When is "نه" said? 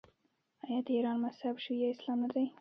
2.23-2.29